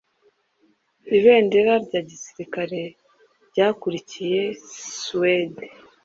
[1.17, 2.79] Ibendera rya gisirikare
[3.49, 4.41] ryakurikiye
[4.99, 5.65] Suwede